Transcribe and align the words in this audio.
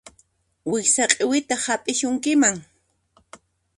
Wiksa 0.71 1.03
q'iwiytaq 1.11 1.61
hap'isunkiman. 1.67 2.55